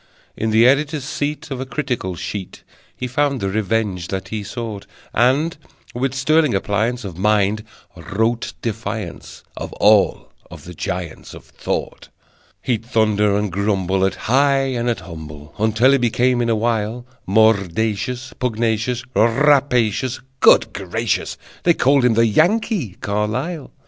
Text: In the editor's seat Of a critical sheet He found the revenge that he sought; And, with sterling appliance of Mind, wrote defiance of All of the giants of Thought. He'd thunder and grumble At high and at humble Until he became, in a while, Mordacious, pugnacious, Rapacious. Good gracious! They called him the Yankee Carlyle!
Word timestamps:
In 0.35 0.49
the 0.49 0.65
editor's 0.65 1.03
seat 1.03 1.51
Of 1.51 1.61
a 1.61 1.65
critical 1.67 2.15
sheet 2.15 2.63
He 2.97 3.05
found 3.05 3.39
the 3.39 3.49
revenge 3.49 4.07
that 4.07 4.29
he 4.29 4.41
sought; 4.43 4.87
And, 5.13 5.55
with 5.93 6.15
sterling 6.15 6.55
appliance 6.55 7.05
of 7.05 7.19
Mind, 7.19 7.63
wrote 7.95 8.53
defiance 8.63 9.43
of 9.55 9.71
All 9.73 10.31
of 10.49 10.63
the 10.63 10.73
giants 10.73 11.35
of 11.35 11.43
Thought. 11.45 12.09
He'd 12.63 12.83
thunder 12.83 13.37
and 13.37 13.51
grumble 13.51 14.03
At 14.03 14.15
high 14.25 14.73
and 14.73 14.89
at 14.89 15.01
humble 15.01 15.53
Until 15.59 15.91
he 15.91 15.99
became, 15.99 16.41
in 16.41 16.49
a 16.49 16.55
while, 16.55 17.05
Mordacious, 17.27 18.33
pugnacious, 18.39 19.03
Rapacious. 19.15 20.19
Good 20.39 20.73
gracious! 20.73 21.37
They 21.61 21.75
called 21.75 22.05
him 22.05 22.15
the 22.15 22.25
Yankee 22.25 22.97
Carlyle! 23.01 23.71